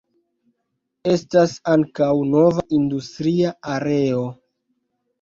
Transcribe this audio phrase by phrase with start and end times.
[1.11, 4.29] Estas ankaŭ nova industria areo.